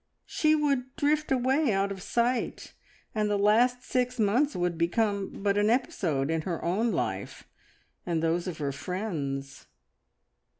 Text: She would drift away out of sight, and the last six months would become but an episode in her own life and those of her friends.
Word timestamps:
She 0.25 0.55
would 0.55 0.95
drift 0.95 1.31
away 1.31 1.71
out 1.71 1.91
of 1.91 2.01
sight, 2.01 2.73
and 3.13 3.29
the 3.29 3.37
last 3.37 3.83
six 3.83 4.17
months 4.19 4.55
would 4.55 4.75
become 4.75 5.29
but 5.43 5.59
an 5.59 5.69
episode 5.69 6.31
in 6.31 6.41
her 6.41 6.59
own 6.65 6.91
life 6.91 7.47
and 8.03 8.23
those 8.23 8.47
of 8.47 8.57
her 8.57 8.71
friends. 8.71 9.67